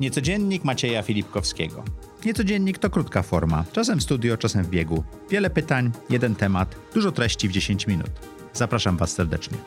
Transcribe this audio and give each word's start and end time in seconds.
Niecodziennik 0.00 0.64
Macieja 0.64 1.02
Filipkowskiego. 1.02 1.84
Niecodziennik 2.24 2.78
to 2.78 2.90
krótka 2.90 3.22
forma, 3.22 3.64
czasem 3.72 3.98
w 3.98 4.02
studio, 4.02 4.36
czasem 4.36 4.64
w 4.64 4.70
biegu. 4.70 5.04
Wiele 5.30 5.50
pytań, 5.50 5.90
jeden 6.10 6.34
temat, 6.34 6.76
dużo 6.94 7.12
treści 7.12 7.48
w 7.48 7.52
10 7.52 7.86
minut. 7.86 8.10
Zapraszam 8.52 8.96
Was 8.96 9.12
serdecznie. 9.12 9.58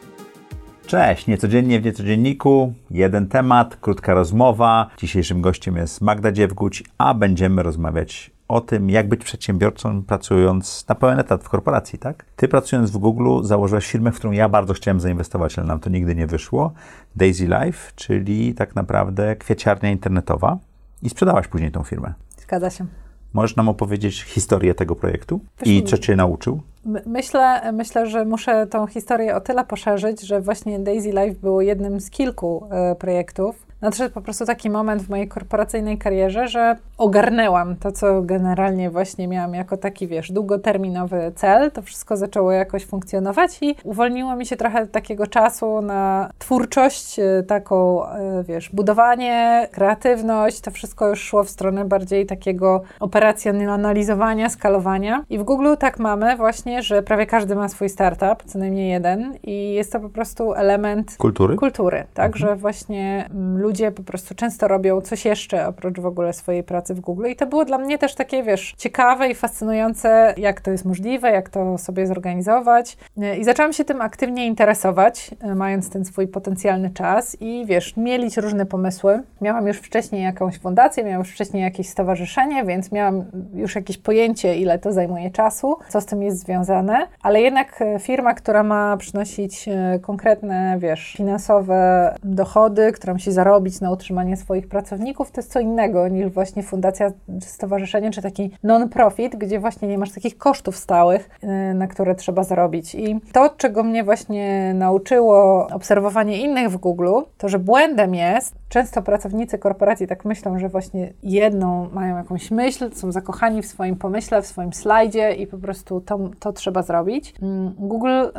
Cześć, 0.87 1.27
niecodziennie 1.27 1.81
w 1.81 1.85
niecodzienniku, 1.85 2.73
jeden 2.91 3.27
temat, 3.27 3.77
krótka 3.81 4.13
rozmowa. 4.13 4.89
Dzisiejszym 4.97 5.41
gościem 5.41 5.77
jest 5.77 6.01
Magda 6.01 6.31
Dziewguć, 6.31 6.83
a 6.97 7.13
będziemy 7.13 7.63
rozmawiać 7.63 8.34
o 8.47 8.61
tym, 8.61 8.89
jak 8.89 9.07
być 9.07 9.23
przedsiębiorcą 9.23 10.03
pracując 10.03 10.85
na 10.87 10.95
pełen 10.95 11.19
etat 11.19 11.43
w 11.43 11.49
korporacji, 11.49 11.99
tak? 11.99 12.25
Ty 12.35 12.47
pracując 12.47 12.91
w 12.91 12.97
Google 12.97 13.43
założyłeś 13.43 13.87
firmę, 13.87 14.11
w 14.11 14.15
którą 14.15 14.31
ja 14.31 14.49
bardzo 14.49 14.73
chciałem 14.73 14.99
zainwestować, 14.99 15.59
ale 15.59 15.67
nam 15.67 15.79
to 15.79 15.89
nigdy 15.89 16.15
nie 16.15 16.27
wyszło. 16.27 16.71
Daisy 17.15 17.45
Life, 17.45 17.91
czyli 17.95 18.53
tak 18.53 18.75
naprawdę 18.75 19.35
kwieciarnia 19.35 19.91
internetowa 19.91 20.57
i 21.01 21.09
sprzedałaś 21.09 21.47
później 21.47 21.71
tą 21.71 21.83
firmę. 21.83 22.13
Zgadza 22.41 22.69
się. 22.69 22.85
Możesz 23.33 23.55
nam 23.55 23.69
opowiedzieć 23.69 24.23
historię 24.23 24.75
tego 24.75 24.95
projektu 24.95 25.39
i 25.65 25.83
co 25.83 25.97
cię 25.97 26.15
nauczył? 26.15 26.61
Myślę, 27.05 27.71
myślę, 27.73 28.09
że 28.09 28.25
muszę 28.25 28.67
tą 28.67 28.87
historię 28.87 29.35
o 29.35 29.41
tyle 29.41 29.65
poszerzyć, 29.65 30.21
że 30.21 30.41
właśnie 30.41 30.79
Daisy 30.79 31.09
Life 31.09 31.39
było 31.41 31.61
jednym 31.61 32.01
z 32.01 32.09
kilku 32.09 32.67
e, 32.71 32.95
projektów, 32.95 33.64
nadszedł 33.81 34.13
po 34.13 34.21
prostu 34.21 34.45
taki 34.45 34.69
moment 34.69 35.01
w 35.01 35.09
mojej 35.09 35.27
korporacyjnej 35.27 35.97
karierze, 35.97 36.47
że 36.47 36.75
ogarnęłam 36.97 37.75
to, 37.75 37.91
co 37.91 38.21
generalnie 38.21 38.89
właśnie 38.89 39.27
miałam 39.27 39.53
jako 39.53 39.77
taki, 39.77 40.07
wiesz, 40.07 40.31
długoterminowy 40.31 41.31
cel. 41.35 41.71
To 41.71 41.81
wszystko 41.81 42.17
zaczęło 42.17 42.51
jakoś 42.51 42.85
funkcjonować 42.85 43.57
i 43.61 43.75
uwolniło 43.83 44.35
mi 44.35 44.45
się 44.45 44.55
trochę 44.55 44.87
takiego 44.87 45.27
czasu 45.27 45.81
na 45.81 46.29
twórczość, 46.37 47.19
e, 47.19 47.43
taką, 47.43 48.05
e, 48.05 48.43
wiesz, 48.43 48.69
budowanie, 48.69 49.67
kreatywność. 49.71 50.61
To 50.61 50.71
wszystko 50.71 51.09
już 51.09 51.19
szło 51.19 51.43
w 51.43 51.49
stronę 51.49 51.85
bardziej 51.85 52.25
takiego 52.25 52.81
operacjonalizowania, 52.99 54.49
skalowania. 54.49 55.23
I 55.29 55.37
w 55.37 55.43
Google 55.43 55.73
tak 55.79 55.99
mamy 55.99 56.37
właśnie, 56.37 56.83
że 56.83 57.03
prawie 57.03 57.25
każdy 57.25 57.55
ma 57.55 57.69
swój 57.69 57.89
startup, 57.89 58.43
co 58.45 58.59
najmniej 58.59 58.89
jeden 58.89 59.37
i 59.43 59.73
jest 59.73 59.91
to 59.91 59.99
po 59.99 60.09
prostu 60.09 60.53
element 60.53 61.15
kultury, 61.17 61.55
kultury 61.55 62.05
tak, 62.13 62.35
mhm. 62.35 62.39
że 62.39 62.55
właśnie 62.55 63.29
mm, 63.31 63.64
ludzie 63.65 63.91
po 63.91 64.03
prostu 64.03 64.35
często 64.35 64.67
robią 64.67 65.01
coś 65.01 65.25
jeszcze 65.25 65.67
oprócz 65.67 65.99
w 65.99 66.05
ogóle 66.05 66.33
swojej 66.33 66.63
pracy 66.63 66.93
w 66.93 66.99
Google. 66.99 67.25
I 67.25 67.35
to 67.35 67.47
było 67.47 67.65
dla 67.65 67.77
mnie 67.77 67.97
też 67.97 68.15
takie, 68.15 68.43
wiesz, 68.43 68.73
ciekawe 68.77 69.29
i 69.29 69.35
fascynujące, 69.35 70.33
jak 70.37 70.61
to 70.61 70.71
jest 70.71 70.85
możliwe, 70.85 71.31
jak 71.31 71.49
to 71.49 71.77
sobie 71.77 72.07
zorganizować. 72.07 72.97
I 73.39 73.43
zaczęłam 73.43 73.73
się 73.73 73.85
tym 73.85 74.01
aktywnie 74.01 74.47
interesować, 74.47 75.31
mając 75.55 75.89
ten 75.89 76.05
swój 76.05 76.27
potencjalny 76.27 76.89
czas 76.89 77.37
i 77.39 77.65
wiesz, 77.65 77.97
mielić 77.97 78.37
różne 78.37 78.65
pomysły. 78.65 79.21
Miałam 79.41 79.67
już 79.67 79.77
wcześniej 79.77 80.23
jakąś 80.23 80.59
fundację, 80.59 81.03
miałam 81.03 81.19
już 81.19 81.31
wcześniej 81.31 81.63
jakieś 81.63 81.89
stowarzyszenie, 81.89 82.65
więc 82.65 82.91
miałam 82.91 83.25
już 83.53 83.75
jakieś 83.75 83.97
pojęcie, 83.97 84.55
ile 84.55 84.79
to 84.79 84.93
zajmuje 84.93 85.31
czasu, 85.31 85.77
co 85.89 86.01
z 86.01 86.05
tym 86.05 86.23
jest 86.23 86.39
związane, 86.39 87.07
ale 87.21 87.41
jednak 87.41 87.81
e, 87.81 87.99
firma, 87.99 88.33
która 88.33 88.63
ma 88.63 88.97
przynosić 88.97 89.67
e, 89.67 89.99
konkretne, 90.01 90.77
wiesz, 90.79 91.13
finansowe 91.17 92.15
dochody, 92.23 92.91
którą 92.91 93.17
się 93.17 93.31
zarobi, 93.31 93.54
robić 93.55 93.81
na 93.81 93.91
utrzymanie 93.91 94.37
swoich 94.37 94.67
pracowników, 94.67 95.31
to 95.31 95.41
jest 95.41 95.51
co 95.51 95.59
innego 95.59 96.07
niż 96.07 96.27
właśnie 96.27 96.63
fundacja 96.63 97.11
stowarzyszenie, 97.39 98.11
czy 98.11 98.21
taki 98.21 98.51
non-profit, 98.63 99.35
gdzie 99.35 99.59
właśnie 99.59 99.87
nie 99.87 99.97
masz 99.97 100.11
takich 100.11 100.37
kosztów 100.37 100.77
stałych, 100.77 101.29
y, 101.43 101.73
na 101.73 101.87
które 101.87 102.15
trzeba 102.15 102.43
zarobić. 102.43 102.95
I 102.95 103.19
to, 103.33 103.49
czego 103.57 103.83
mnie 103.83 104.03
właśnie 104.03 104.73
nauczyło 104.73 105.67
obserwowanie 105.67 106.41
innych 106.41 106.69
w 106.69 106.77
Google, 106.77 107.11
to, 107.37 107.49
że 107.49 107.59
błędem 107.59 108.15
jest, 108.15 108.55
często 108.69 109.01
pracownicy 109.01 109.57
korporacji 109.57 110.07
tak 110.07 110.25
myślą, 110.25 110.59
że 110.59 110.69
właśnie 110.69 111.13
jedną 111.23 111.89
mają 111.93 112.17
jakąś 112.17 112.51
myśl, 112.51 112.91
są 112.93 113.11
zakochani 113.11 113.61
w 113.61 113.65
swoim 113.65 113.95
pomyśle, 113.95 114.41
w 114.41 114.47
swoim 114.47 114.73
slajdzie 114.73 115.31
i 115.31 115.47
po 115.47 115.57
prostu 115.57 116.01
to, 116.01 116.19
to 116.39 116.53
trzeba 116.53 116.83
zrobić. 116.83 117.33
Mm, 117.41 117.73
Google 117.77 118.07
y, 118.09 118.31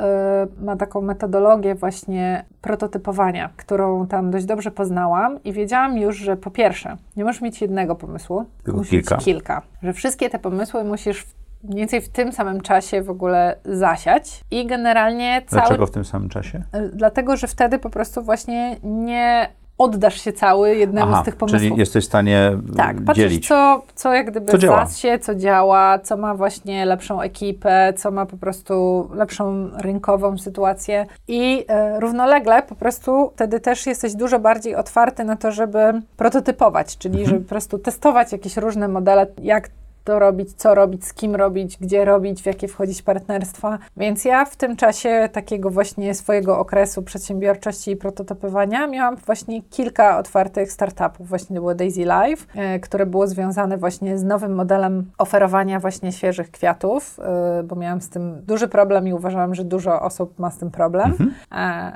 ma 0.64 0.76
taką 0.76 1.02
metodologię 1.02 1.74
właśnie 1.74 2.44
prototypowania, 2.60 3.50
którą 3.56 4.06
tam 4.06 4.30
dość 4.30 4.44
dobrze 4.44 4.70
poznałam 4.70 5.42
i 5.44 5.52
wiedziałam 5.52 5.98
już, 5.98 6.16
że 6.16 6.36
po 6.36 6.50
pierwsze, 6.50 6.96
nie 7.16 7.24
możesz 7.24 7.42
mieć 7.42 7.60
jednego 7.60 7.94
pomysłu, 7.94 8.44
Tylko 8.64 8.78
musisz 8.78 8.90
kilka. 8.90 9.14
mieć 9.14 9.24
kilka. 9.24 9.62
Że 9.82 9.92
wszystkie 9.92 10.30
te 10.30 10.38
pomysły 10.38 10.84
musisz 10.84 11.26
mniej 11.64 11.78
więcej 11.78 12.00
w 12.00 12.08
tym 12.08 12.32
samym 12.32 12.60
czasie 12.60 13.02
w 13.02 13.10
ogóle 13.10 13.56
zasiać 13.64 14.44
i 14.50 14.66
generalnie 14.66 15.42
cały... 15.46 15.62
Dlaczego 15.62 15.86
w 15.86 15.90
tym 15.90 16.04
samym 16.04 16.28
czasie? 16.28 16.62
Dlatego, 16.92 17.36
że 17.36 17.46
wtedy 17.46 17.78
po 17.78 17.90
prostu 17.90 18.22
właśnie 18.22 18.76
nie 18.82 19.48
oddasz 19.78 20.20
się 20.20 20.32
cały 20.32 20.76
jednemu 20.76 21.12
Aha, 21.12 21.22
z 21.22 21.24
tych 21.24 21.36
pomysłów. 21.36 21.62
Czyli 21.62 21.76
jesteś 21.76 22.04
w 22.04 22.06
stanie 22.06 22.58
tak, 22.76 23.04
patrzysz, 23.04 23.38
co, 23.48 23.82
co 23.94 24.12
jak 24.12 24.30
gdyby 24.30 24.52
co 24.52 24.58
działa. 24.58 24.86
się, 24.86 25.18
co 25.18 25.34
działa, 25.34 25.98
co 25.98 26.16
ma 26.16 26.34
właśnie 26.34 26.84
lepszą 26.84 27.20
ekipę, 27.20 27.92
co 27.96 28.10
ma 28.10 28.26
po 28.26 28.36
prostu 28.36 29.08
lepszą 29.14 29.70
rynkową 29.78 30.38
sytuację 30.38 31.06
i 31.28 31.64
e, 31.68 32.00
równolegle 32.00 32.62
po 32.62 32.74
prostu 32.74 33.30
wtedy 33.34 33.60
też 33.60 33.86
jesteś 33.86 34.14
dużo 34.14 34.38
bardziej 34.38 34.74
otwarty 34.74 35.24
na 35.24 35.36
to, 35.36 35.52
żeby 35.52 35.78
prototypować, 36.16 36.98
czyli 36.98 37.18
mhm. 37.18 37.30
żeby 37.30 37.44
po 37.44 37.48
prostu 37.48 37.78
testować 37.78 38.32
jakieś 38.32 38.56
różne 38.56 38.88
modele, 38.88 39.26
jak 39.42 39.70
to 40.06 40.18
robić, 40.18 40.52
co 40.52 40.74
robić, 40.74 41.04
z 41.04 41.12
kim 41.12 41.34
robić, 41.36 41.78
gdzie 41.78 42.04
robić, 42.04 42.42
w 42.42 42.46
jakie 42.46 42.68
wchodzić 42.68 43.02
partnerstwa. 43.02 43.78
Więc 43.96 44.24
ja 44.24 44.44
w 44.44 44.56
tym 44.56 44.76
czasie 44.76 45.28
takiego 45.32 45.70
właśnie 45.70 46.14
swojego 46.14 46.58
okresu 46.58 47.02
przedsiębiorczości 47.02 47.90
i 47.90 47.96
prototypowania 47.96 48.86
miałam 48.86 49.16
właśnie 49.16 49.62
kilka 49.62 50.18
otwartych 50.18 50.72
startupów. 50.72 51.28
Właśnie 51.28 51.56
było 51.56 51.74
Daisy 51.74 52.00
Life, 52.00 52.46
e, 52.54 52.80
które 52.80 53.06
było 53.06 53.26
związane 53.26 53.78
właśnie 53.78 54.18
z 54.18 54.24
nowym 54.24 54.54
modelem 54.54 55.10
oferowania 55.18 55.80
właśnie 55.80 56.12
świeżych 56.12 56.50
kwiatów, 56.50 57.20
e, 57.20 57.62
bo 57.62 57.76
miałam 57.76 58.00
z 58.00 58.08
tym 58.08 58.42
duży 58.46 58.68
problem 58.68 59.08
i 59.08 59.12
uważałam, 59.12 59.54
że 59.54 59.64
dużo 59.64 60.02
osób 60.02 60.38
ma 60.38 60.50
z 60.50 60.58
tym 60.58 60.70
problem. 60.70 61.10
Mhm. 61.10 61.32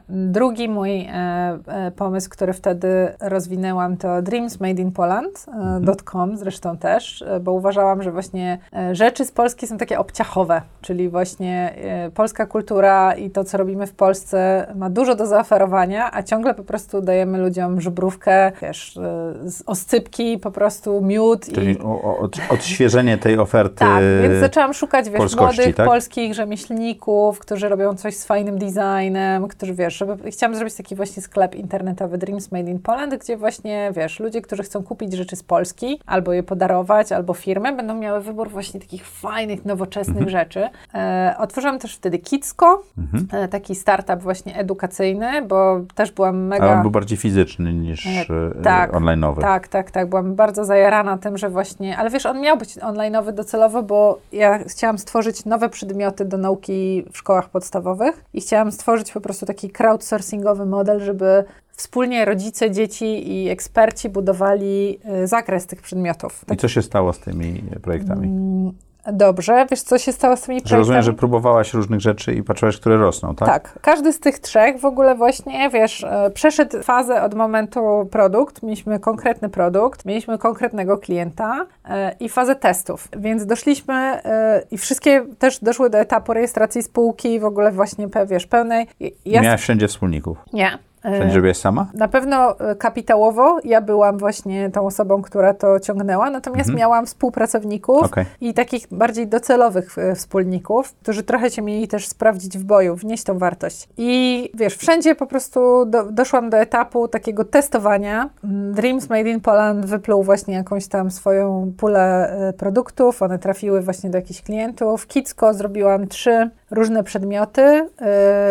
Drugi 0.08 0.68
mój 0.68 1.00
e, 1.00 1.92
pomysł, 1.96 2.30
który 2.30 2.52
wtedy 2.52 3.12
rozwinęłam, 3.20 3.96
to 3.96 4.22
dreamsmadeinpoland.com 4.22 6.20
mhm. 6.20 6.36
zresztą 6.36 6.78
też, 6.78 7.24
bo 7.40 7.52
uważałam, 7.52 7.99
że 8.02 8.12
właśnie 8.12 8.58
e, 8.76 8.94
rzeczy 8.94 9.24
z 9.24 9.32
Polski 9.32 9.66
są 9.66 9.78
takie 9.78 9.98
obciachowe, 9.98 10.62
czyli 10.80 11.08
właśnie 11.08 11.74
e, 11.76 12.10
polska 12.10 12.46
kultura 12.46 13.14
i 13.14 13.30
to, 13.30 13.44
co 13.44 13.58
robimy 13.58 13.86
w 13.86 13.92
Polsce 13.92 14.66
ma 14.74 14.90
dużo 14.90 15.14
do 15.14 15.26
zaoferowania, 15.26 16.10
a 16.12 16.22
ciągle 16.22 16.54
po 16.54 16.64
prostu 16.64 17.00
dajemy 17.00 17.38
ludziom 17.38 17.80
żubrówkę, 17.80 18.52
wiesz, 18.62 18.96
e, 18.96 19.34
oscypki, 19.66 20.38
po 20.38 20.50
prostu 20.50 21.00
miód. 21.00 21.46
Czyli 21.54 21.72
i... 21.72 21.78
od, 22.20 22.36
odświeżenie 22.50 23.18
tej 23.18 23.38
oferty 23.38 23.76
Tak, 23.76 24.02
więc 24.22 24.40
zaczęłam 24.40 24.74
szukać, 24.74 25.10
wiesz, 25.10 25.36
młodych 25.36 25.74
tak? 25.74 25.86
polskich 25.86 26.34
rzemieślników, 26.34 27.38
którzy 27.38 27.68
robią 27.68 27.94
coś 27.94 28.16
z 28.16 28.24
fajnym 28.24 28.58
designem, 28.58 29.48
którzy, 29.48 29.74
wiesz, 29.74 29.96
żeby, 29.96 30.30
chciałam 30.30 30.54
zrobić 30.56 30.74
taki 30.74 30.96
właśnie 30.96 31.22
sklep 31.22 31.54
internetowy 31.54 32.18
Dreams 32.18 32.52
Made 32.52 32.70
in 32.70 32.78
Poland, 32.78 33.14
gdzie 33.14 33.36
właśnie, 33.36 33.92
wiesz, 33.96 34.20
ludzie, 34.20 34.42
którzy 34.42 34.62
chcą 34.62 34.82
kupić 34.82 35.12
rzeczy 35.12 35.36
z 35.36 35.42
Polski, 35.42 36.00
albo 36.06 36.32
je 36.32 36.42
podarować, 36.42 37.12
albo 37.12 37.34
firmy, 37.34 37.76
będą 37.76 37.89
będą 37.90 38.02
miały 38.02 38.20
wybór 38.20 38.50
właśnie 38.50 38.80
takich 38.80 39.06
fajnych, 39.06 39.64
nowoczesnych 39.64 40.16
mhm. 40.16 40.30
rzeczy. 40.30 40.68
E, 40.94 41.34
otworzyłam 41.38 41.78
też 41.78 41.96
wtedy 41.96 42.18
Kicko, 42.18 42.82
mhm. 42.98 43.44
e, 43.44 43.48
taki 43.48 43.74
startup 43.74 44.22
właśnie 44.22 44.56
edukacyjny, 44.56 45.42
bo 45.42 45.80
też 45.94 46.12
byłam 46.12 46.46
mega... 46.46 46.64
Ale 46.64 46.76
on 46.76 46.82
był 46.82 46.90
bardziej 46.90 47.18
fizyczny 47.18 47.72
niż 47.72 48.06
e, 48.06 48.10
e 48.10 48.62
tak, 48.62 48.92
online'owy. 48.92 49.40
Tak, 49.40 49.68
tak, 49.68 49.90
tak. 49.90 50.08
Byłam 50.08 50.34
bardzo 50.34 50.64
zajarana 50.64 51.18
tym, 51.18 51.38
że 51.38 51.50
właśnie... 51.50 51.96
Ale 51.96 52.10
wiesz, 52.10 52.26
on 52.26 52.40
miał 52.40 52.56
być 52.56 52.76
online'owy 52.78 53.32
docelowo, 53.32 53.82
bo 53.82 54.18
ja 54.32 54.58
chciałam 54.58 54.98
stworzyć 54.98 55.44
nowe 55.44 55.68
przedmioty 55.68 56.24
do 56.24 56.38
nauki 56.38 57.04
w 57.12 57.18
szkołach 57.18 57.48
podstawowych 57.48 58.24
i 58.34 58.40
chciałam 58.40 58.72
stworzyć 58.72 59.12
po 59.12 59.20
prostu 59.20 59.46
taki 59.46 59.70
crowdsourcingowy 59.70 60.66
model, 60.66 61.00
żeby 61.00 61.44
wspólnie 61.80 62.24
rodzice, 62.24 62.70
dzieci 62.70 63.32
i 63.32 63.48
eksperci 63.48 64.08
budowali 64.08 64.98
y, 65.22 65.26
zakres 65.26 65.66
tych 65.66 65.82
przedmiotów. 65.82 66.44
I 66.52 66.56
co 66.56 66.68
się 66.68 66.82
stało 66.82 67.12
z 67.12 67.18
tymi 67.18 67.62
projektami? 67.82 68.26
Mm, 68.26 68.72
dobrze, 69.12 69.66
wiesz, 69.70 69.82
co 69.82 69.98
się 69.98 70.12
stało 70.12 70.36
z 70.36 70.40
tymi 70.40 70.56
projektami? 70.56 70.78
Rozumiem, 70.78 71.02
że 71.02 71.12
próbowałaś 71.12 71.74
różnych 71.74 72.00
rzeczy 72.00 72.34
i 72.34 72.42
patrzyłaś, 72.42 72.76
które 72.76 72.96
rosną, 72.96 73.34
tak? 73.34 73.48
Tak. 73.48 73.78
Każdy 73.82 74.12
z 74.12 74.20
tych 74.20 74.38
trzech 74.38 74.80
w 74.80 74.84
ogóle 74.84 75.14
właśnie, 75.14 75.70
wiesz, 75.70 76.04
e, 76.04 76.30
przeszedł 76.34 76.82
fazę 76.82 77.22
od 77.22 77.34
momentu 77.34 78.08
produkt, 78.10 78.62
mieliśmy 78.62 78.98
konkretny 78.98 79.48
produkt, 79.48 80.04
mieliśmy 80.04 80.38
konkretnego 80.38 80.98
klienta 80.98 81.66
e, 81.84 82.16
i 82.20 82.28
fazę 82.28 82.56
testów, 82.56 83.08
więc 83.16 83.46
doszliśmy 83.46 83.94
e, 83.94 84.62
i 84.70 84.78
wszystkie 84.78 85.26
też 85.38 85.58
doszły 85.58 85.90
do 85.90 85.98
etapu 85.98 86.32
rejestracji 86.32 86.82
spółki, 86.82 87.40
w 87.40 87.44
ogóle 87.44 87.72
właśnie, 87.72 88.08
wiesz, 88.26 88.46
pełnej. 88.46 88.86
Ja 89.24 89.42
Miałaś 89.42 89.60
wszędzie 89.60 89.88
wspólników? 89.88 90.38
Nie. 90.52 90.89
Wszędzie 91.00 91.36
robiłaś 91.36 91.56
sama? 91.56 91.86
Na 91.94 92.08
pewno 92.08 92.58
e, 92.58 92.76
kapitałowo 92.76 93.58
ja 93.64 93.80
byłam 93.80 94.18
właśnie 94.18 94.70
tą 94.70 94.86
osobą, 94.86 95.22
która 95.22 95.54
to 95.54 95.80
ciągnęła, 95.80 96.30
natomiast 96.30 96.68
Mhm. 96.70 96.78
miałam 96.78 97.06
współpracowników 97.06 98.02
Okej. 98.02 98.24
i 98.40 98.54
takich 98.54 98.86
bardziej 98.90 99.26
docelowych 99.26 99.98
e, 99.98 100.14
wspólników, 100.14 100.92
którzy 101.02 101.22
trochę 101.22 101.50
cię 101.50 101.62
mieli 101.62 101.88
też 101.88 102.08
sprawdzić 102.08 102.58
w 102.58 102.64
boju, 102.64 102.96
wnieść 102.96 103.24
tą 103.24 103.38
wartość. 103.38 103.88
I 103.98 104.50
wiesz, 104.54 104.76
wszędzie 104.76 105.14
po 105.14 105.26
prostu 105.26 105.84
do, 105.86 106.04
doszłam 106.04 106.50
do 106.50 106.56
etapu 106.56 107.08
takiego 107.08 107.44
testowania. 107.44 108.30
Mm, 108.44 108.74
Dreams 108.74 109.10
Made 109.10 109.30
in 109.30 109.40
Poland 109.40 109.86
wypluł 109.86 110.22
właśnie 110.22 110.54
jakąś 110.54 110.86
tam 110.88 111.10
swoją 111.10 111.72
pulę 111.78 112.32
e, 112.48 112.52
produktów, 112.52 113.22
one 113.22 113.38
trafiły 113.38 113.80
właśnie 113.80 114.10
do 114.10 114.18
jakichś 114.18 114.42
klientów. 114.42 115.06
Kicko 115.06 115.54
zrobiłam 115.54 116.06
trzy 116.06 116.50
różne 116.70 117.04
przedmioty 117.04 117.62
e, 117.62 117.86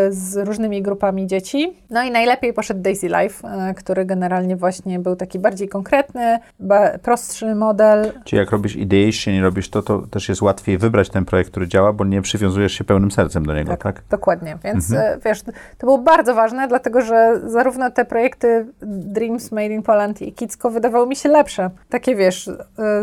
z 0.09 0.47
różnymi 0.47 0.81
grupami 0.81 1.27
dzieci. 1.27 1.73
No 1.89 2.03
i 2.03 2.11
najlepiej 2.11 2.53
poszedł 2.53 2.81
Daisy 2.81 3.07
Life, 3.07 3.47
e, 3.47 3.73
który 3.73 4.05
generalnie 4.05 4.55
właśnie 4.55 4.99
był 4.99 5.15
taki 5.15 5.39
bardziej 5.39 5.69
konkretny, 5.69 6.39
prostszy 7.01 7.55
model. 7.55 8.11
Czy 8.23 8.35
jak 8.35 8.51
robisz 8.51 8.75
ideation 8.75 9.33
i 9.33 9.41
robisz 9.41 9.69
to, 9.69 9.81
to 9.81 10.01
też 10.01 10.29
jest 10.29 10.41
łatwiej 10.41 10.77
wybrać 10.77 11.09
ten 11.09 11.25
projekt, 11.25 11.51
który 11.51 11.67
działa, 11.67 11.93
bo 11.93 12.05
nie 12.05 12.21
przywiązujesz 12.21 12.73
się 12.73 12.83
pełnym 12.83 13.11
sercem 13.11 13.45
do 13.45 13.55
niego, 13.55 13.77
tak? 13.77 14.01
Dokładnie, 14.09 14.57
więc 14.63 14.91
e, 14.91 15.19
wiesz, 15.25 15.43
to 15.77 15.87
było 15.87 15.97
bardzo 15.97 16.35
ważne, 16.35 16.67
dlatego 16.67 17.01
że 17.01 17.41
zarówno 17.45 17.91
te 17.91 18.05
projekty 18.05 18.65
Dreams 18.81 19.51
Made 19.51 19.67
in 19.67 19.83
Poland 19.83 20.21
i 20.21 20.33
Kicko 20.33 20.69
wydawały 20.71 21.07
mi 21.07 21.15
się 21.15 21.29
lepsze. 21.29 21.69
Takie 21.89 22.15
wiesz, 22.15 22.49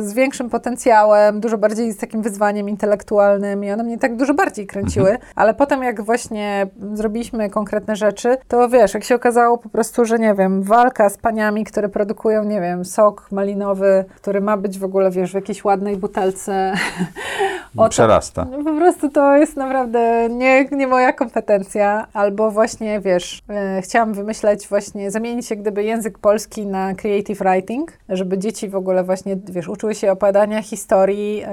z 0.01 0.13
większym 0.13 0.51
potencjałem, 0.51 1.41
dużo 1.41 1.59
bardziej 1.59 1.93
z 1.93 1.97
takim 1.97 2.23
wyzwaniem 2.23 2.69
intelektualnym 2.69 3.65
i 3.65 3.71
one 3.71 3.85
mnie 3.85 3.99
tak 3.99 4.17
dużo 4.17 4.35
bardziej 4.35 4.67
kręciły, 4.67 5.06
ale 5.35 5.55
potem 5.55 5.83
jak 5.83 6.03
właśnie 6.03 6.67
zrobiliśmy 6.93 7.51
konkretne 7.51 7.97
rzeczy, 7.97 8.37
to 8.49 8.69
wiesz, 8.69 8.95
jak 8.95 9.05
się 9.05 9.15
okazało 9.15 9.59
po 9.59 9.69
prostu, 9.69 10.05
że 10.05 10.19
nie 10.19 10.35
wiem, 10.35 10.63
walka 10.63 11.09
z 11.09 11.19
paniami, 11.19 11.65
które 11.65 11.89
produkują, 11.89 12.45
nie 12.45 12.61
wiem, 12.61 12.85
sok 12.85 13.29
malinowy, 13.33 14.05
który 14.17 14.41
ma 14.41 14.57
być 14.57 14.79
w 14.79 14.85
ogóle, 14.85 15.11
wiesz, 15.11 15.31
w 15.33 15.35
jakiejś 15.35 15.65
ładnej 15.65 15.97
butelce. 15.97 16.73
To- 17.77 17.89
Przerasta. 17.89 18.47
po 18.65 18.75
prostu 18.77 19.09
to 19.09 19.37
jest 19.37 19.57
naprawdę 19.57 20.29
nie, 20.31 20.65
nie 20.73 20.87
moja 20.87 21.13
kompetencja. 21.13 22.07
Albo 22.13 22.51
właśnie, 22.51 23.01
wiesz, 23.01 23.43
e, 23.49 23.83
chciałam 23.83 24.15
wymyśleć 24.15 24.69
właśnie, 24.69 25.11
zamienić 25.11 25.47
się 25.47 25.57
gdyby 25.57 25.85
język 25.85 26.19
polski 26.19 26.67
na 26.67 26.95
creative 26.95 27.39
writing, 27.39 27.93
żeby 28.09 28.39
dzieci 28.39 28.69
w 28.69 28.77
ogóle 28.77 29.05
właśnie, 29.05 29.37
wiesz, 29.49 29.69
uczyły 29.69 29.95
się 29.95 30.13
opowiadania 30.13 30.63
historii, 30.63 31.43
e, 31.43 31.49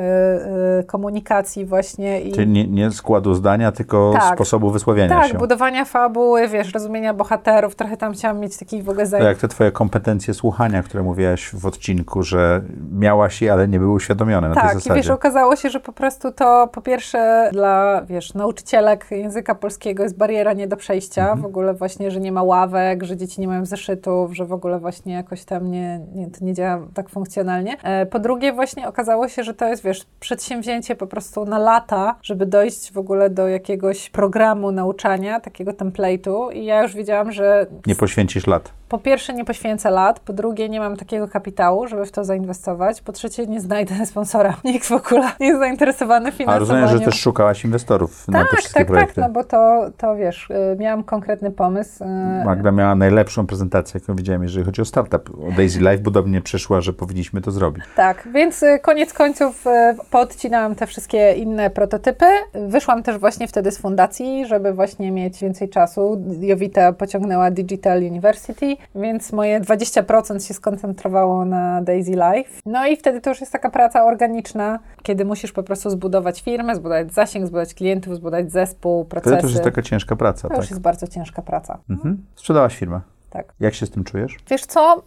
e, 0.80 0.84
komunikacji 0.84 1.66
właśnie 1.66 2.22
i... 2.22 2.32
Czyli 2.32 2.48
nie, 2.48 2.68
nie 2.68 2.92
składu 2.92 3.36
zdania, 3.44 3.72
tylko 3.72 4.13
Tak. 4.13 4.36
sposobu 4.36 4.69
wysławiania 4.72 5.19
tak, 5.22 5.31
się. 5.31 5.38
budowania 5.38 5.86
fabuły, 5.86 6.48
wiesz, 6.48 6.74
rozumienia 6.74 7.13
bohaterów, 7.13 7.75
trochę 7.75 7.98
tam 7.98 8.13
chciałam 8.13 8.40
mieć 8.40 8.57
taki 8.57 8.84
w 8.84 8.90
ogóle 8.90 9.04
To 9.04 9.10
zajęć. 9.10 9.28
jak 9.28 9.38
te 9.38 9.48
twoje 9.48 9.72
kompetencje 9.72 10.34
słuchania, 10.34 10.84
które 10.84 11.04
mówiłaś 11.04 11.50
w 11.54 11.66
odcinku, 11.66 12.24
że 12.24 12.62
miałaś 12.92 13.42
je, 13.42 13.54
ale 13.54 13.68
nie 13.68 13.80
były 13.80 13.92
uświadomione 13.94 14.50
na 14.50 14.56
tej 14.56 14.63
Tak, 14.63 14.72
i 14.72 14.75
zasadzie. 14.75 14.95
wiesz, 14.95 15.10
okazało 15.10 15.56
się, 15.56 15.69
że 15.69 15.80
po 15.80 15.94
prostu 15.94 16.31
to 16.31 16.68
po 16.72 16.81
pierwsze 16.81 17.50
dla, 17.54 18.01
wiesz, 18.07 18.34
nauczycielek 18.34 19.07
języka 19.12 19.56
polskiego 19.56 20.04
jest 20.04 20.18
bariera 20.18 20.54
nie 20.54 20.68
do 20.68 20.78
przejścia, 20.78 21.22
Mhm. 21.22 21.42
w 21.42 21.45
ogóle 21.45 21.74
właśnie, 21.74 22.12
że 22.12 22.19
nie 22.19 22.31
ma 22.31 22.44
ławek, 22.44 23.04
że 23.04 23.18
dzieci 23.18 23.42
nie 23.42 23.48
mają 23.48 23.66
zeszytów, 23.66 24.36
że 24.36 24.45
w 24.45 24.54
ogóle 24.54 24.80
właśnie 24.80 25.13
jakoś 25.13 25.45
tam 25.45 25.72
nie, 25.72 26.00
nie, 26.16 26.28
to 26.31 26.45
nie 26.45 26.54
działa 26.54 26.80
tak 26.94 27.10
funkcjonalnie. 27.10 27.78
E, 27.84 28.06
Po 28.06 28.19
drugie 28.19 28.54
właśnie 28.54 28.88
okazało 28.88 29.28
się, 29.28 29.44
że 29.44 29.54
to 29.54 29.66
jest, 29.68 29.84
wiesz, 29.84 30.06
przedsięwzięcie 30.19 30.95
po 30.95 31.07
prostu 31.07 31.45
na 31.45 31.57
lata, 31.60 32.16
żeby 32.22 32.45
dojść 32.45 32.94
w 32.94 32.98
ogóle 32.98 33.30
do 33.33 33.47
jakiegoś 33.47 34.09
programu 34.09 34.71
nauczania, 34.71 35.39
takiego 35.39 35.71
template'u 35.71 36.53
i 36.53 36.65
ja 36.65 36.83
już 36.83 36.95
wiedziałam, 36.95 37.31
że 37.31 37.65
Nie 37.88 37.95
poświęcisz 37.95 38.47
lat. 38.47 38.74
Po 38.94 39.00
pierwsze 39.00 39.34
nie 39.34 39.45
poświęcę 39.45 39.90
lat, 39.92 40.19
po 40.19 40.34
drugie 40.34 40.69
nie 40.69 40.80
mam 40.80 40.98
takiego 40.98 41.28
kapitału, 41.28 41.88
żeby 41.88 42.06
w 42.06 42.12
to 42.12 42.24
zainwestować, 42.24 43.01
po 43.01 43.12
trzecie 43.12 43.48
nie 43.48 43.62
znajdę 43.62 44.06
sponsora. 44.06 44.57
Nikt 44.63 44.88
w 44.88 44.92
ogóle 44.92 45.31
nie 45.40 45.48
jest 45.50 45.60
zainteresowany 45.60 46.30
A 46.30 46.31
finansowaniem. 46.31 46.84
rozumiem, 46.84 47.00
że 47.00 47.06
też 47.12 47.22
szukałaś 47.22 47.66
inwestorów 47.66 48.28
na 48.28 48.44
te 48.44 48.50
tak, 48.50 48.60
wszystkie 48.60 48.80
tak, 48.80 48.88
projekty. 48.88 49.16
tak, 49.16 49.24
no 49.24 49.34
bo 49.34 49.44
to, 49.44 49.86
to 49.98 50.16
wiesz, 50.16 50.50
y, 50.50 50.78
miałam 50.80 51.04
konkretny 51.04 51.51
pomysł. 51.51 52.04
y, 52.04 52.45
Magda 52.45 52.72
miała 52.72 52.95
najlepszą 52.95 53.48
prezentację, 53.48 54.00
jaką 54.01 54.16
widziałem, 54.16 54.44
jeżeli 54.44 54.66
chodzi 54.66 54.81
o 54.81 54.86
startup. 54.86 55.30
O 55.30 55.51
Daisy 55.57 55.80
Life 55.80 55.98
podobnie 55.98 56.42
przeszła, 56.42 56.81
że 56.81 56.94
powinniśmy 56.94 57.42
to 57.42 57.51
zrobić. 57.51 57.84
Tak, 57.95 58.28
więc 58.34 58.63
y, 58.63 58.80
koniec 58.81 59.13
końców 59.13 59.66
poodcinałam 60.12 60.75
te 60.75 60.88
wszystkie 60.88 61.34
inne 61.34 61.69
prototypy. 61.69 62.25
Wyszłam 62.68 63.04
też 63.04 63.18
właśnie 63.18 63.48
wtedy 63.48 63.72
z 63.72 63.78
fundacji, 63.78 64.45
żeby 64.45 64.74
właśnie 64.74 65.12
mieć 65.12 65.40
więcej 65.40 65.69
czasu. 65.69 66.24
Jowita 66.40 66.94
pociągnęła 66.94 67.51
Digital 67.51 68.00
University, 68.04 68.78
więc 68.95 69.31
moje 69.33 69.62
20% 69.62 70.47
się 70.47 70.53
skoncentrowało 70.53 71.45
na 71.45 71.81
Daisy 71.81 72.12
Life. 72.12 72.50
No 72.65 72.88
i 72.88 72.97
wtedy 72.97 73.21
to 73.21 73.30
już 73.30 73.39
jest 73.39 73.51
taka 73.51 73.69
praca 73.69 74.06
organiczna, 74.06 74.80
kiedy 75.03 75.25
musisz 75.25 75.51
po 75.51 75.63
prostu 75.63 75.89
zbudować 75.89 76.41
firmę, 76.41 76.75
zbudować 76.75 77.13
zasięg, 77.13 77.45
zbudować 77.47 77.74
klientów, 77.74 78.15
zbudować 78.15 78.51
zespół, 78.51 79.03
Wtedy 79.06 79.09
procesy. 79.21 79.38
to 79.38 79.44
już 79.47 79.51
jest 79.51 79.63
taka 79.63 79.81
ciężka 79.81 80.15
praca, 80.15 80.41
To 80.41 80.47
tak? 80.50 80.57
już 80.57 80.69
jest 80.69 80.81
bardzo 80.81 81.07
ciężka 81.07 81.41
praca. 81.41 81.80
Mhm. 81.89 82.25
Sprzedałaś 82.35 82.75
firmę. 82.77 83.01
Tak. 83.33 83.53
Jak 83.59 83.74
się 83.74 83.85
z 83.85 83.89
tym 83.89 84.03
czujesz? 84.03 84.38
Wiesz 84.50 84.65
co, 84.65 85.03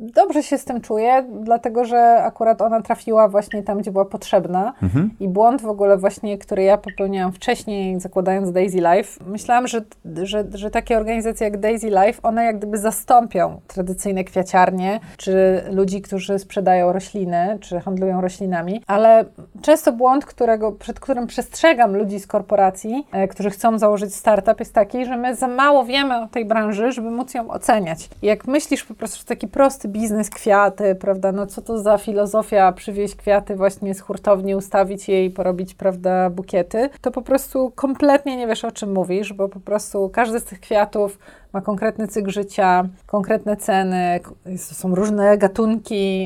dobrze 0.00 0.42
się 0.42 0.58
z 0.58 0.64
tym 0.64 0.80
czuję, 0.80 1.24
dlatego 1.40 1.84
że 1.84 2.22
akurat 2.22 2.62
ona 2.62 2.82
trafiła 2.82 3.28
właśnie 3.28 3.62
tam, 3.62 3.78
gdzie 3.78 3.90
była 3.92 4.04
potrzebna 4.04 4.72
Mhm. 4.82 5.10
i 5.20 5.28
błąd 5.28 5.62
w 5.62 5.66
ogóle 5.68 5.96
właśnie, 5.96 6.38
który 6.38 6.62
ja 6.62 6.78
popełniałam 6.78 7.32
wcześniej, 7.32 8.00
zakładając 8.00 8.52
Daisy 8.52 8.76
Life, 8.78 9.24
myślałam, 9.26 9.66
że, 9.66 9.80
że, 10.22 10.44
że 10.54 10.70
takie 10.70 10.96
organizacje 10.96 11.44
jak 11.44 11.60
Daisy 11.60 11.86
Life, 11.88 12.22
one 12.22 12.44
jak 12.44 12.58
gdyby 12.58 12.78
zastąpią 12.78 13.60
tradycyjne 13.66 14.24
kwiaciarnie, 14.24 15.00
czy 15.16 15.62
ludzi, 15.70 16.02
którzy 16.02 16.38
sprzedają 16.38 16.92
rośliny, 16.92 17.58
czy 17.60 17.80
handlują 17.80 18.20
roślinami, 18.20 18.82
ale 18.86 19.24
często 19.62 19.92
błąd, 19.92 20.24
którego, 20.24 20.72
przed 20.72 21.00
którym 21.00 21.26
przestrzegam 21.26 21.96
ludzi 21.96 22.20
z 22.20 22.26
korporacji, 22.26 23.06
e, 23.12 23.28
którzy 23.28 23.50
chcą 23.50 23.78
założyć 23.78 24.14
startup, 24.14 24.60
jest 24.60 24.74
taki, 24.74 25.04
że 25.06 25.16
my 25.16 25.34
za 25.36 25.48
mało 25.48 25.84
wiemy 25.84 26.20
o 26.22 26.26
tej 26.26 26.44
branży, 26.44 26.92
żeby 26.92 27.11
ją 27.34 27.50
oceniać. 27.50 28.08
Jak 28.22 28.46
myślisz 28.46 28.84
po 28.84 28.94
prostu, 28.94 29.18
że 29.18 29.24
taki 29.24 29.48
prosty 29.48 29.88
biznes, 29.88 30.30
kwiaty, 30.30 30.94
prawda, 30.94 31.32
no 31.32 31.46
co 31.46 31.62
to 31.62 31.78
za 31.78 31.98
filozofia, 31.98 32.72
przywieźć 32.72 33.16
kwiaty 33.16 33.56
właśnie 33.56 33.94
z 33.94 34.00
hurtowni, 34.00 34.54
ustawić 34.54 35.08
je 35.08 35.24
i 35.24 35.30
porobić, 35.30 35.74
prawda, 35.74 36.30
bukiety, 36.30 36.90
to 37.00 37.10
po 37.10 37.22
prostu 37.22 37.72
kompletnie 37.74 38.36
nie 38.36 38.46
wiesz, 38.46 38.64
o 38.64 38.72
czym 38.72 38.92
mówisz, 38.92 39.32
bo 39.32 39.48
po 39.48 39.60
prostu 39.60 40.10
każdy 40.12 40.40
z 40.40 40.44
tych 40.44 40.60
kwiatów 40.60 41.18
ma 41.52 41.60
konkretny 41.60 42.08
cykl 42.08 42.30
życia, 42.30 42.84
konkretne 43.06 43.56
ceny, 43.56 44.20
są 44.56 44.94
różne 44.94 45.38
gatunki 45.38 46.22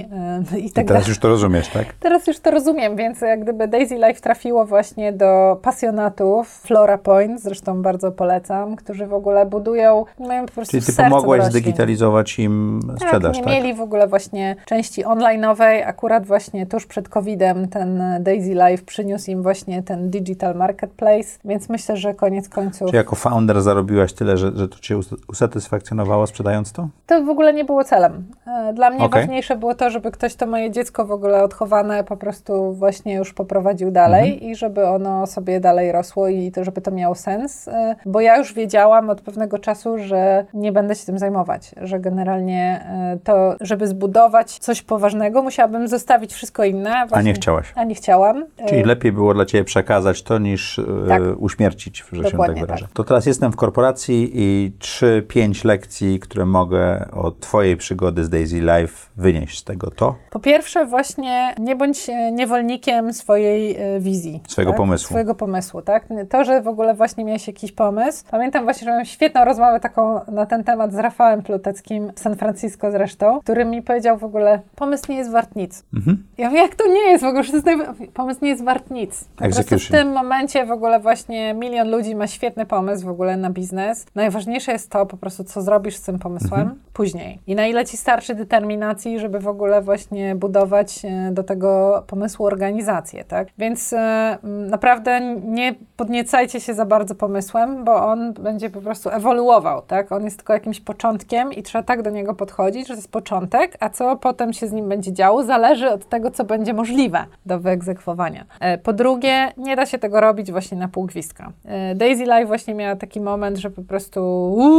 yy, 0.52 0.60
i 0.60 0.66
I 0.66 0.72
tak 0.72 0.86
teraz 0.86 1.02
dalej. 1.02 1.08
już 1.08 1.18
to 1.18 1.28
rozumiesz, 1.28 1.68
tak? 1.68 1.86
Teraz 2.00 2.26
już 2.26 2.38
to 2.38 2.50
rozumiem, 2.50 2.96
więc 2.96 3.20
jak 3.20 3.42
gdyby 3.42 3.68
Daisy 3.68 3.94
Life 3.94 4.20
trafiło 4.20 4.66
właśnie 4.66 5.12
do 5.12 5.58
pasjonatów 5.62 6.48
Flora 6.48 6.98
Point, 6.98 7.42
zresztą 7.42 7.82
bardzo 7.82 8.12
polecam, 8.12 8.76
którzy 8.76 9.06
w 9.06 9.14
ogóle 9.14 9.46
budują, 9.46 10.04
mają 10.18 10.46
po 10.46 10.52
prostu 10.52 10.70
Czyli 10.70 10.86
ty 10.86 10.92
pomogłaś 10.92 11.44
zdigitalizować 11.44 12.38
im 12.38 12.80
sprzedaż, 13.00 13.36
nie 13.36 13.44
tak? 13.44 13.52
mieli 13.52 13.74
w 13.74 13.80
ogóle 13.80 14.08
właśnie 14.08 14.56
części 14.64 15.04
online'owej. 15.04 15.82
Akurat 15.86 16.26
właśnie 16.26 16.66
tuż 16.66 16.86
przed 16.86 17.08
COVID-em 17.08 17.68
ten 17.68 18.02
Daisy 18.20 18.54
Life 18.54 18.84
przyniósł 18.84 19.30
im 19.30 19.42
właśnie 19.42 19.82
ten 19.82 20.10
digital 20.10 20.54
marketplace, 20.54 21.28
więc 21.44 21.68
myślę, 21.68 21.96
że 21.96 22.14
koniec 22.14 22.48
końców 22.48 22.90
Czy 22.90 22.96
jako 22.96 23.16
founder 23.16 23.62
zarobiłaś 23.62 24.12
tyle, 24.12 24.36
że, 24.36 24.52
że 24.56 24.68
to 24.68 24.78
cię 24.78 24.96
us- 25.16 25.22
usatysfakcjonowało 25.28 26.26
sprzedając 26.26 26.72
to? 26.72 26.88
to 27.06 27.22
w 27.24 27.28
ogóle 27.28 27.52
nie 27.52 27.64
było 27.64 27.84
celem. 27.84 28.24
E, 28.46 28.72
Dla 28.74 28.90
mnie 28.90 29.04
Okej. 29.04 29.20
ważniejsze 29.22 29.56
było 29.56 29.74
to, 29.74 29.90
żeby 29.90 30.10
ktoś 30.10 30.34
to 30.34 30.46
moje 30.46 30.70
dziecko 30.70 31.04
w 31.06 31.10
ogóle 31.12 31.42
odchowane 31.42 32.04
po 32.04 32.16
prostu 32.16 32.72
właśnie 32.72 33.14
już 33.14 33.32
poprowadził 33.34 33.90
dalej 33.90 34.32
Mhm. 34.32 34.50
i 34.50 34.56
żeby 34.56 34.86
ono 34.86 35.26
sobie 35.26 35.60
dalej 35.60 35.92
rosło 35.92 36.28
i 36.28 36.52
to, 36.52 36.64
żeby 36.64 36.80
to 36.80 36.90
miało 36.90 37.14
sens, 37.14 37.68
e, 37.68 37.96
bo 38.06 38.20
ja 38.20 38.36
już 38.38 38.54
wiedziałam 38.54 39.10
od 39.10 39.20
pewnego 39.20 39.58
czasu, 39.58 39.98
że 39.98 40.44
nie 40.54 40.72
będę 40.72 40.94
się 40.94 41.06
tym 41.06 41.18
zajmować, 41.18 41.74
że 41.82 42.00
generalnie 42.00 42.86
e, 43.14 43.18
to, 43.24 43.54
żeby 43.60 43.86
zbudować 43.86 44.58
coś 44.58 44.82
poważnego, 44.82 45.42
musiałabym 45.42 45.88
zostawić 45.88 46.32
wszystko 46.32 46.64
inne. 46.64 46.96
A 46.96 47.06
właśnie- 47.06 47.24
nie 47.30 47.34
chciałaś. 47.34 47.72
A 47.76 47.84
nie 47.84 47.94
chciałam. 47.94 48.44
Czyli 48.68 48.82
lepiej 48.84 49.12
było 49.12 49.34
dla 49.34 49.44
ciebie 49.44 49.64
przekazać 49.64 50.22
to, 50.22 50.38
niż 50.38 50.80
Tak. 51.08 51.22
uśmiercić, 51.38 52.04
że 52.12 52.16
się 52.16 52.22
tak 52.22 52.32
Dokładnie 52.32 52.60
wyrażę. 52.60 52.84
tak. 52.86 52.94
To 52.94 53.04
teraz 53.04 53.26
jestem 53.26 53.52
w 53.52 53.56
korporacji 53.56 54.30
i 54.34 54.72
3-5 55.06 55.64
lekcji, 55.64 56.20
które 56.20 56.46
mogę 56.46 57.08
od 57.12 57.40
twojej 57.40 57.76
przygody 57.76 58.24
z 58.24 58.28
Daisy 58.28 58.60
Life 58.60 59.08
wynieść 59.16 59.58
z 59.58 59.64
tego 59.64 59.90
to. 59.90 60.14
Po 60.30 60.40
pierwsze, 60.40 60.86
właśnie 60.86 61.54
nie 61.58 61.76
bądź 61.76 62.08
e, 62.08 62.32
niewolnikiem 62.32 63.12
swojej 63.12 63.76
e, 63.76 64.00
wizji. 64.00 64.40
Swojego 64.48 64.72
tak? 64.72 64.78
pomysłu. 64.78 65.08
Swojego 65.08 65.34
pomysłu, 65.34 65.82
tak? 65.82 66.06
To, 66.30 66.44
że 66.44 66.62
w 66.62 66.68
ogóle 66.68 66.94
właśnie 66.94 67.24
miałeś 67.24 67.46
jakiś 67.46 67.72
pomysł. 67.72 68.24
Pamiętam 68.30 68.64
właśnie, 68.64 68.84
że 68.84 68.90
miałam 68.90 69.04
świetną 69.04 69.44
rozmowę 69.44 69.80
taką 69.80 70.20
na 70.32 70.46
ten 70.46 70.64
temat 70.64 70.92
z 70.92 70.96
Rafałem 70.96 71.42
Pluteckim 71.42 72.12
w 72.16 72.20
San 72.20 72.36
Francisco 72.36 72.90
zresztą, 72.90 73.40
który 73.40 73.64
mi 73.64 73.82
powiedział 73.82 74.18
w 74.18 74.24
ogóle, 74.24 74.60
pomysł 74.76 75.04
nie 75.08 75.16
jest 75.16 75.30
wart 75.30 75.56
nic. 75.56 75.84
Mhm. 75.94 76.24
Ja 76.38 76.48
mówię, 76.48 76.60
jak 76.60 76.74
to 76.74 76.86
nie 76.88 77.10
jest 77.10 77.24
w 77.24 77.26
ogóle, 77.26 77.42
że 77.44 77.50
to 77.50 77.56
jest 77.56 77.66
najwa- 77.66 78.08
pomysł 78.14 78.40
nie 78.42 78.50
jest 78.50 78.64
wart 78.64 78.90
nic. 78.90 79.24
Po 79.36 79.44
w 79.78 79.90
tym 79.90 80.12
momencie 80.12 80.66
w 80.66 80.70
ogóle 80.70 81.00
właśnie 81.00 81.54
milion 81.54 81.90
ludzi 81.90 82.14
ma 82.14 82.26
świetny 82.26 82.66
pomysł 82.66 83.06
w 83.06 83.08
ogóle 83.08 83.36
na 83.36 83.50
biznes. 83.50 84.06
Najważniejsze 84.14 84.72
jest 84.72 84.90
to 84.90 84.95
po 85.04 85.16
prostu, 85.16 85.44
co 85.44 85.62
zrobisz 85.62 85.96
z 85.96 86.02
tym 86.02 86.18
pomysłem 86.18 86.60
mhm. 86.60 86.80
później. 86.92 87.40
I 87.46 87.54
na 87.54 87.66
ile 87.66 87.84
ci 87.84 87.96
starczy 87.96 88.34
determinacji, 88.34 89.18
żeby 89.18 89.40
w 89.40 89.48
ogóle 89.48 89.82
właśnie 89.82 90.34
budować 90.34 91.04
e, 91.04 91.30
do 91.32 91.42
tego 91.42 92.02
pomysłu 92.06 92.46
organizację, 92.46 93.24
tak? 93.24 93.48
Więc 93.58 93.92
e, 93.92 94.38
naprawdę 94.42 95.20
nie 95.44 95.74
podniecajcie 95.96 96.60
się 96.60 96.74
za 96.74 96.86
bardzo 96.86 97.14
pomysłem, 97.14 97.84
bo 97.84 98.06
on 98.06 98.32
będzie 98.32 98.70
po 98.70 98.80
prostu 98.80 99.10
ewoluował, 99.10 99.82
tak? 99.82 100.12
On 100.12 100.24
jest 100.24 100.36
tylko 100.36 100.52
jakimś 100.52 100.80
początkiem 100.80 101.52
i 101.52 101.62
trzeba 101.62 101.82
tak 101.82 102.02
do 102.02 102.10
niego 102.10 102.34
podchodzić, 102.34 102.88
że 102.88 102.94
to 102.94 102.98
jest 102.98 103.12
początek, 103.12 103.76
a 103.80 103.90
co 103.90 104.16
potem 104.16 104.52
się 104.52 104.66
z 104.66 104.72
nim 104.72 104.88
będzie 104.88 105.12
działo, 105.12 105.44
zależy 105.44 105.90
od 105.90 106.08
tego, 106.08 106.30
co 106.30 106.44
będzie 106.44 106.74
możliwe 106.74 107.24
do 107.46 107.60
wyegzekwowania. 107.60 108.44
E, 108.60 108.78
po 108.78 108.92
drugie, 108.92 109.52
nie 109.56 109.76
da 109.76 109.86
się 109.86 109.98
tego 109.98 110.20
robić 110.20 110.52
właśnie 110.52 110.78
na 110.78 110.88
pół 110.88 111.06
gwizdka. 111.06 111.52
Daisy 111.94 112.24
Life 112.24 112.46
właśnie 112.46 112.74
miała 112.74 112.96
taki 112.96 113.20
moment, 113.20 113.56
że 113.56 113.70
po 113.70 113.82
prostu 113.82 114.20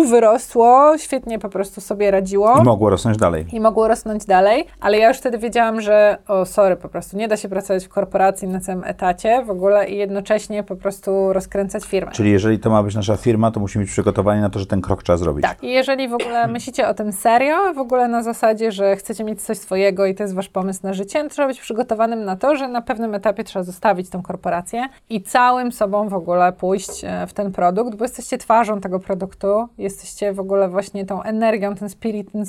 wyrosło, 0.07 0.97
świetnie 0.97 1.39
po 1.39 1.49
prostu 1.49 1.81
sobie 1.81 2.11
radziło. 2.11 2.59
I 2.61 2.63
mogło 2.63 2.89
rosnąć 2.89 3.17
dalej. 3.17 3.45
I 3.53 3.59
mogło 3.59 3.87
rosnąć 3.87 4.25
dalej, 4.25 4.65
ale 4.79 4.97
ja 4.97 5.07
już 5.07 5.17
wtedy 5.17 5.37
wiedziałam, 5.37 5.81
że 5.81 6.17
o 6.27 6.45
sorry, 6.45 6.75
po 6.75 6.89
prostu 6.89 7.17
nie 7.17 7.27
da 7.27 7.37
się 7.37 7.49
pracować 7.49 7.85
w 7.85 7.89
korporacji 7.89 8.47
na 8.47 8.59
całym 8.59 8.83
etacie 8.83 9.43
w 9.45 9.49
ogóle 9.49 9.89
i 9.89 9.97
jednocześnie 9.97 10.63
po 10.63 10.75
prostu 10.75 11.33
rozkręcać 11.33 11.85
firmę. 11.85 12.11
Czyli 12.11 12.31
jeżeli 12.31 12.59
to 12.59 12.69
ma 12.69 12.83
być 12.83 12.95
nasza 12.95 13.17
firma, 13.17 13.51
to 13.51 13.59
musimy 13.59 13.85
być 13.85 13.91
przygotowani 13.91 14.41
na 14.41 14.49
to, 14.49 14.59
że 14.59 14.65
ten 14.65 14.81
krok 14.81 15.03
trzeba 15.03 15.17
zrobić. 15.17 15.43
Tak. 15.43 15.63
I 15.63 15.71
jeżeli 15.71 16.07
w 16.07 16.13
ogóle 16.13 16.47
myślicie 16.57 16.87
o 16.87 16.93
tym 16.93 17.11
serio, 17.11 17.73
w 17.73 17.77
ogóle 17.77 18.07
na 18.07 18.23
zasadzie, 18.23 18.71
że 18.71 18.95
chcecie 18.95 19.23
mieć 19.23 19.41
coś 19.41 19.57
swojego 19.57 20.05
i 20.05 20.15
to 20.15 20.23
jest 20.23 20.35
wasz 20.35 20.49
pomysł 20.49 20.79
na 20.83 20.93
życie, 20.93 21.23
to 21.23 21.29
trzeba 21.29 21.47
być 21.47 21.61
przygotowanym 21.61 22.25
na 22.25 22.35
to, 22.35 22.55
że 22.55 22.67
na 22.67 22.81
pewnym 22.81 23.15
etapie 23.15 23.43
trzeba 23.43 23.63
zostawić 23.63 24.09
tą 24.09 24.21
korporację 24.21 24.89
i 25.09 25.21
całym 25.21 25.71
sobą 25.71 26.09
w 26.09 26.13
ogóle 26.13 26.51
pójść 26.51 27.03
e, 27.03 27.27
w 27.27 27.33
ten 27.33 27.51
produkt, 27.51 27.95
bo 27.95 28.05
jesteście 28.05 28.37
twarzą 28.37 28.81
tego 28.81 28.99
produktu, 28.99 29.67
jesteście 29.98 30.34
w 30.34 30.39
ogóle 30.39 30.70
właśnie 30.70 31.06
tą 31.06 31.24
energią, 31.24 31.75
ten 31.75 31.89
spirit, 31.89 32.32
ten 32.32 32.46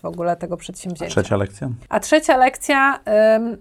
w 0.00 0.04
ogóle 0.04 0.36
tego 0.36 0.56
przedsięwzięcia. 0.56 1.04
A 1.04 1.08
trzecia 1.08 1.36
lekcja? 1.36 1.68
A 1.88 2.00
trzecia 2.00 2.36
lekcja, 2.36 3.00
ym, 3.36 3.56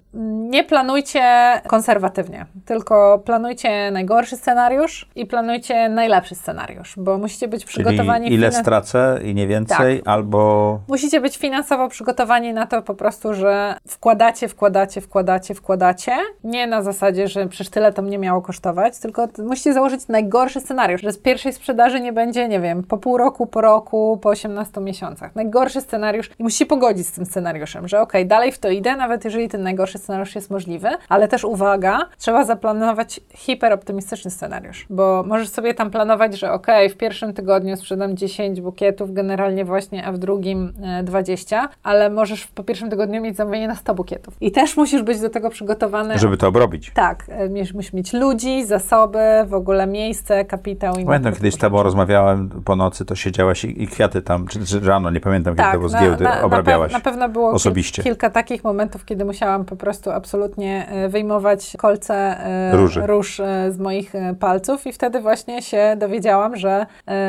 nie 0.49 0.63
planujcie 0.63 1.21
konserwatywnie, 1.67 2.45
tylko 2.65 3.21
planujcie 3.25 3.91
najgorszy 3.91 4.37
scenariusz 4.37 5.09
i 5.15 5.25
planujcie 5.25 5.89
najlepszy 5.89 6.35
scenariusz, 6.35 6.93
bo 6.97 7.17
musicie 7.17 7.47
być 7.47 7.65
przygotowani. 7.65 8.25
Czyli 8.25 8.35
ile 8.35 8.51
stracę 8.51 9.19
i 9.23 9.35
nie 9.35 9.47
więcej, 9.47 9.99
tak. 9.99 10.07
albo. 10.07 10.79
Musicie 10.87 11.21
być 11.21 11.37
finansowo 11.37 11.89
przygotowani 11.89 12.53
na 12.53 12.67
to 12.67 12.81
po 12.81 12.95
prostu, 12.95 13.33
że 13.33 13.75
wkładacie, 13.87 14.47
wkładacie, 14.47 15.01
wkładacie, 15.01 15.53
wkładacie. 15.53 16.11
Nie 16.43 16.67
na 16.67 16.81
zasadzie, 16.81 17.27
że 17.27 17.47
przecież 17.47 17.69
tyle 17.69 17.93
to 17.93 18.01
mnie 18.01 18.17
miało 18.17 18.41
kosztować, 18.41 18.99
tylko 18.99 19.27
musicie 19.37 19.73
założyć 19.73 20.07
najgorszy 20.07 20.59
scenariusz, 20.59 21.01
że 21.01 21.11
z 21.11 21.17
pierwszej 21.17 21.53
sprzedaży 21.53 21.99
nie 21.99 22.13
będzie, 22.13 22.47
nie 22.47 22.59
wiem, 22.59 22.83
po 22.83 22.97
pół 22.99 23.17
roku, 23.17 23.47
po 23.47 23.61
roku, 23.61 24.19
po 24.21 24.29
18 24.29 24.81
miesiącach. 24.81 25.35
Najgorszy 25.35 25.81
scenariusz 25.81 26.29
i 26.39 26.43
musicie 26.43 26.65
pogodzić 26.65 27.07
z 27.07 27.11
tym 27.11 27.25
scenariuszem, 27.25 27.87
że 27.87 28.01
okej, 28.01 28.21
okay, 28.21 28.27
dalej 28.27 28.51
w 28.51 28.59
to 28.59 28.69
idę, 28.69 28.95
nawet 28.95 29.25
jeżeli 29.25 29.49
ten 29.49 29.63
najgorszy 29.63 29.97
scenariusz 29.97 30.35
jest 30.35 30.51
możliwy, 30.51 30.89
ale 31.09 31.27
też 31.27 31.43
uwaga, 31.43 31.99
trzeba 32.17 32.43
zaplanować 32.43 33.19
hiperoptymistyczny 33.35 34.31
scenariusz, 34.31 34.85
bo 34.89 35.23
możesz 35.27 35.49
sobie 35.49 35.73
tam 35.73 35.91
planować, 35.91 36.39
że 36.39 36.51
okej, 36.51 36.85
okay, 36.85 36.95
w 36.95 36.97
pierwszym 36.97 37.33
tygodniu 37.33 37.77
sprzedam 37.77 38.17
10 38.17 38.61
bukietów, 38.61 39.13
generalnie 39.13 39.65
właśnie, 39.65 40.05
a 40.05 40.11
w 40.11 40.17
drugim 40.17 40.73
20, 41.03 41.63
e, 41.63 41.67
ale 41.83 42.09
możesz 42.09 42.47
po 42.47 42.63
pierwszym 42.63 42.89
tygodniu 42.89 43.21
mieć 43.21 43.35
zamówienie 43.35 43.67
na 43.67 43.75
100 43.75 43.95
bukietów. 43.95 44.33
I 44.41 44.51
też 44.51 44.77
musisz 44.77 45.01
być 45.01 45.19
do 45.19 45.29
tego 45.29 45.49
przygotowany. 45.49 46.17
Żeby 46.17 46.37
to 46.37 46.47
obrobić. 46.47 46.91
Tak. 46.93 47.25
E, 47.29 47.49
musisz 47.73 47.93
mieć 47.93 48.13
ludzi, 48.13 48.65
zasoby, 48.65 49.19
w 49.45 49.53
ogóle 49.53 49.87
miejsce, 49.87 50.45
kapitał 50.45 50.95
i 50.95 51.05
Pamiętam, 51.05 51.33
kiedyś 51.33 51.53
z 51.53 51.57
tobą 51.57 51.83
rozmawiałem 51.83 52.49
po 52.65 52.75
nocy, 52.89 53.05
to 53.05 53.15
siedziałaś 53.15 53.65
i, 53.65 53.83
i 53.83 53.87
kwiaty 53.87 54.21
tam, 54.21 54.47
czy, 54.47 54.65
czy 54.65 54.79
rano, 54.79 55.09
nie 55.09 55.19
pamiętam, 55.19 55.55
tak, 55.55 55.65
kiedy 55.65 55.73
to 55.73 55.79
było 55.79 55.89
z 55.89 56.03
giełdy, 56.03 56.23
na, 56.23 56.41
obrabiałaś. 56.41 56.91
Na, 56.91 56.99
pe 56.99 57.05
na 57.05 57.11
pewno 57.11 57.29
było 57.29 57.51
osobiście. 57.51 58.03
kilka 58.03 58.29
takich 58.29 58.63
momentów, 58.63 59.05
kiedy 59.05 59.25
musiałam 59.25 59.65
po 59.65 59.75
prostu 59.75 60.11
absolutnie 60.11 60.87
e, 60.87 61.09
wyjmować 61.09 61.75
kolce 61.77 62.37
Róży. 62.71 63.01
róż 63.07 63.41
z 63.69 63.77
moich 63.77 64.13
palców 64.39 64.87
i 64.87 64.93
wtedy 64.93 65.21
właśnie 65.21 65.61
się 65.61 65.95
dowiedziałam, 65.97 66.55
że 66.55 66.85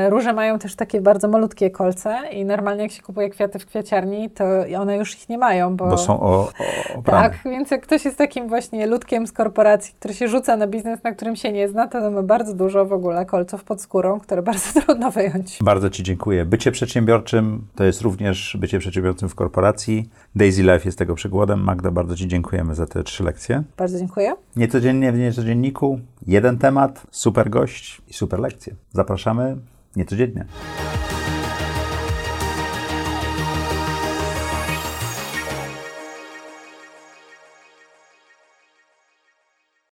róże 0.08 0.32
mają 0.32 0.58
też 0.58 0.76
takie 0.76 1.00
bardzo 1.00 1.28
malutkie 1.28 1.70
kolce 1.70 2.18
i 2.32 2.44
normalnie 2.44 2.82
jak 2.82 2.92
się 2.92 3.02
kupuje 3.02 3.30
kwiaty 3.30 3.58
w 3.58 3.66
kwiaciarni, 3.66 4.30
to 4.30 4.44
one 4.80 4.96
już 4.96 5.14
ich 5.14 5.28
nie 5.28 5.38
mają, 5.38 5.76
bo, 5.76 5.86
bo 5.86 5.98
są 5.98 6.20
o, 6.20 6.26
o 6.26 7.02
Tak, 7.04 7.38
więc 7.44 7.70
jak 7.70 7.82
ktoś 7.82 8.04
jest 8.04 8.18
takim 8.18 8.48
właśnie 8.48 8.86
ludkiem 8.86 9.26
z 9.26 9.32
korporacji, 9.32 9.94
który 9.98 10.14
się 10.14 10.28
rzuca 10.28 10.56
na 10.56 10.66
biznes, 10.66 11.02
na 11.02 11.12
którym 11.12 11.36
się 11.36 11.52
nie 11.52 11.68
zna, 11.68 11.88
to 11.88 12.10
ma 12.10 12.22
bardzo 12.22 12.54
dużo 12.54 12.86
w 12.86 12.92
ogóle 12.92 13.26
kolców 13.26 13.64
pod 13.64 13.82
skórą, 13.82 14.20
które 14.20 14.42
bardzo 14.50 14.80
trudno 14.80 15.10
wyjąć. 15.10 15.49
Bardzo 15.60 15.90
Ci 15.90 16.02
dziękuję. 16.02 16.44
Bycie 16.44 16.72
przedsiębiorczym 16.72 17.66
to 17.74 17.84
jest 17.84 18.00
również 18.00 18.56
bycie 18.60 18.78
przedsiębiorcą 18.78 19.28
w 19.28 19.34
korporacji. 19.34 20.08
Daisy 20.34 20.62
Life 20.62 20.80
jest 20.84 20.98
tego 20.98 21.14
przykładem. 21.14 21.60
Magda, 21.60 21.90
bardzo 21.90 22.16
Ci 22.16 22.28
dziękujemy 22.28 22.74
za 22.74 22.86
te 22.86 23.04
trzy 23.04 23.24
lekcje. 23.24 23.62
Bardzo 23.76 23.98
dziękuję. 23.98 24.34
Niecodziennie 24.56 25.12
w 25.12 25.18
Niecodzienniku 25.18 26.00
jeden 26.26 26.58
temat, 26.58 27.06
super 27.10 27.50
gość 27.50 28.02
i 28.08 28.14
super 28.14 28.40
lekcje. 28.40 28.74
Zapraszamy 28.92 29.56
niecodziennie. 29.96 30.46